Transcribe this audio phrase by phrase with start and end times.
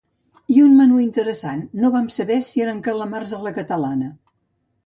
[0.53, 4.13] I un menú interessant, no vam saber si eren calamars a la catalana.